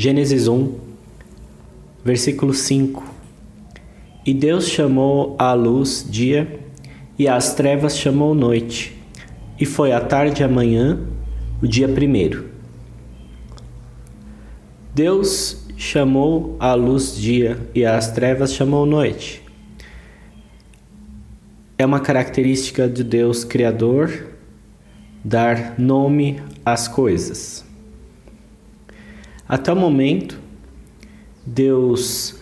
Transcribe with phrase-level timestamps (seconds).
[0.00, 0.74] Gênesis 1,
[2.04, 3.02] versículo 5.
[4.24, 6.60] E Deus chamou a luz dia,
[7.18, 8.96] e às trevas chamou noite,
[9.58, 11.00] e foi a tarde e a manhã,
[11.60, 12.48] o dia primeiro.
[14.94, 19.42] Deus chamou a luz dia, e às trevas chamou noite.
[21.76, 24.28] É uma característica de Deus Criador
[25.24, 27.67] dar nome às coisas.
[29.48, 30.38] Até o momento,
[31.46, 32.36] Deus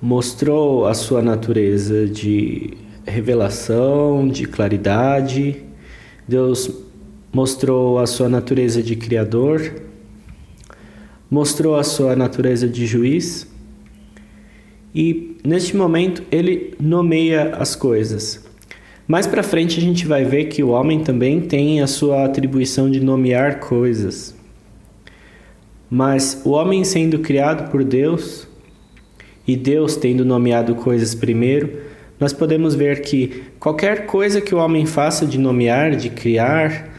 [0.00, 5.56] mostrou a sua natureza de revelação, de claridade.
[6.28, 6.70] Deus
[7.32, 9.82] mostrou a sua natureza de criador,
[11.28, 13.52] mostrou a sua natureza de juiz.
[14.94, 18.44] E neste momento ele nomeia as coisas.
[19.08, 22.88] Mais para frente a gente vai ver que o homem também tem a sua atribuição
[22.88, 24.43] de nomear coisas.
[25.94, 28.48] Mas o homem sendo criado por Deus
[29.46, 31.82] e Deus tendo nomeado coisas primeiro,
[32.18, 36.90] nós podemos ver que qualquer coisa que o homem faça de nomear, de criar,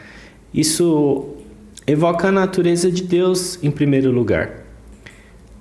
[0.53, 1.27] isso
[1.85, 4.63] evoca a natureza de Deus em primeiro lugar.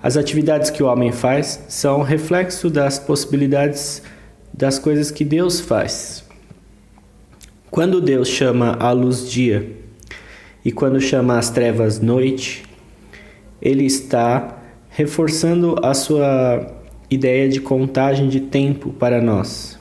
[0.00, 4.00] As atividades que o homem faz são reflexo das possibilidades
[4.52, 6.24] das coisas que Deus faz.
[7.68, 9.72] Quando Deus chama a luz dia
[10.64, 12.62] e quando chama as trevas noite,
[13.64, 16.70] ele está reforçando a sua
[17.10, 19.78] ideia de contagem de tempo para nós,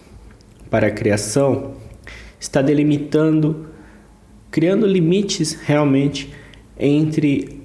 [0.70, 1.74] para a criação,
[2.40, 3.68] está delimitando,
[4.50, 6.34] criando limites realmente
[6.80, 7.62] entre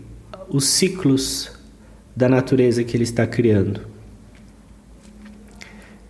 [0.49, 1.53] os ciclos
[2.17, 3.81] da natureza que ele está criando.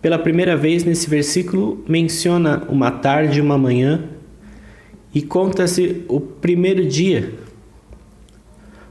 [0.01, 4.09] Pela primeira vez nesse versículo menciona uma tarde e uma manhã
[5.13, 7.33] e conta-se o primeiro dia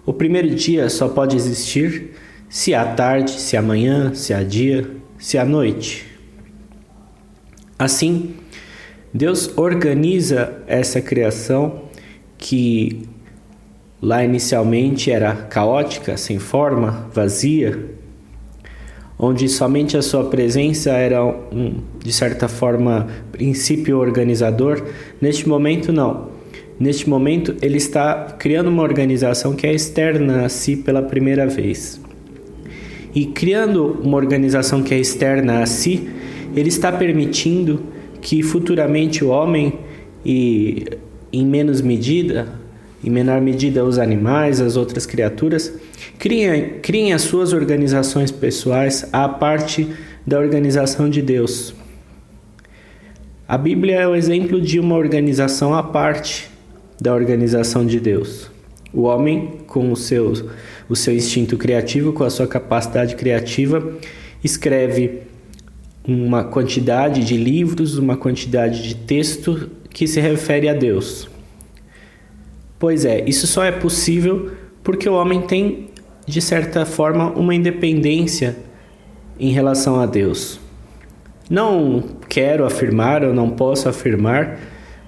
[0.09, 2.13] o primeiro dia só pode existir
[2.49, 6.07] se há tarde, se há manhã, se há dia, se há noite.
[7.79, 8.35] Assim,
[9.13, 11.83] Deus organiza essa criação
[12.39, 13.07] que
[14.01, 17.79] lá inicialmente era caótica, sem forma, vazia,
[19.19, 24.83] onde somente a sua presença era um, de certa forma, princípio organizador.
[25.21, 26.38] Neste momento, não.
[26.79, 32.01] Neste momento, ele está criando uma organização que é externa a si pela primeira vez.
[33.13, 36.09] E criando uma organização que é externa a si,
[36.55, 37.83] ele está permitindo
[38.21, 39.79] que futuramente o homem
[40.25, 40.85] e
[41.33, 42.47] em menos medida,
[43.03, 45.73] em menor medida os animais, as outras criaturas,
[46.17, 49.89] criem, criem as suas organizações pessoais à parte
[50.25, 51.75] da organização de Deus.
[53.49, 56.58] A Bíblia é o exemplo de uma organização à parte
[57.01, 58.51] da organização de Deus.
[58.93, 60.33] O homem, com o seu,
[60.89, 63.93] o seu instinto criativo, com a sua capacidade criativa,
[64.43, 65.23] escreve
[66.07, 71.29] uma quantidade de livros, uma quantidade de texto que se refere a Deus.
[72.79, 75.91] Pois é, isso só é possível porque o homem tem,
[76.27, 78.57] de certa forma, uma independência
[79.39, 80.59] em relação a Deus.
[81.51, 84.59] Não quero afirmar, ou não posso afirmar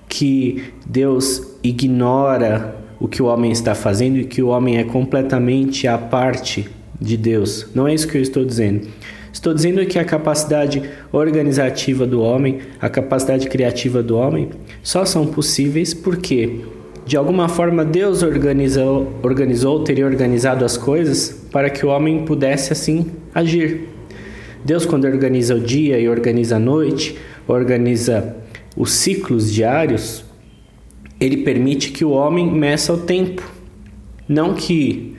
[0.08, 5.88] que Deus ignora o que o homem está fazendo e que o homem é completamente
[5.88, 6.68] à parte
[7.00, 7.66] de Deus.
[7.74, 8.86] Não é isso que eu estou dizendo.
[9.32, 10.82] Estou dizendo que a capacidade
[11.12, 14.50] organizativa do homem, a capacidade criativa do homem,
[14.82, 16.60] só são possíveis porque,
[17.06, 22.72] de alguma forma, Deus organizou, organizou, teria organizado as coisas para que o homem pudesse
[22.72, 23.88] assim agir.
[24.64, 27.16] Deus, quando organiza o dia e organiza a noite,
[27.46, 28.36] organiza
[28.76, 30.24] os ciclos diários,
[31.20, 33.48] ele permite que o homem meça o tempo.
[34.26, 35.16] Não que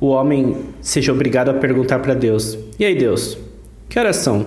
[0.00, 3.38] o homem seja obrigado a perguntar para Deus: E aí, Deus,
[3.88, 4.46] que horas são?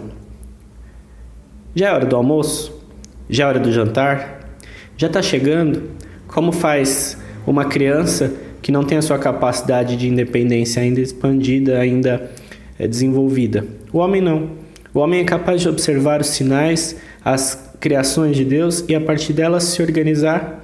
[1.75, 2.83] Já é hora do almoço?
[3.29, 4.57] Já é hora do jantar?
[4.97, 5.91] Já está chegando?
[6.27, 12.31] Como faz uma criança que não tem a sua capacidade de independência ainda expandida, ainda
[12.79, 13.65] é, desenvolvida?
[13.91, 14.49] O homem não.
[14.93, 19.33] O homem é capaz de observar os sinais, as criações de Deus e a partir
[19.33, 20.63] delas se organizar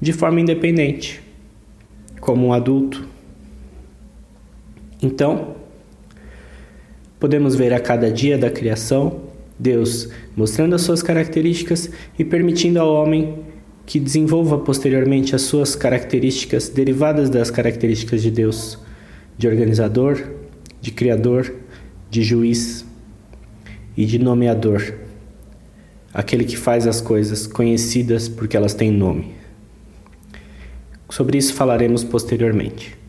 [0.00, 1.20] de forma independente,
[2.20, 3.06] como um adulto.
[5.02, 5.56] Então,
[7.18, 9.20] podemos ver a cada dia da criação
[9.58, 13.40] Deus mostrando as suas características e permitindo ao homem
[13.84, 18.78] que desenvolva posteriormente as suas características derivadas das características de Deus,
[19.36, 20.22] de organizador,
[20.80, 21.54] de criador,
[22.10, 22.86] de juiz
[23.96, 24.94] e de nomeador
[26.12, 29.39] aquele que faz as coisas conhecidas porque elas têm nome.
[31.10, 32.99] Sobre isso falaremos posteriormente.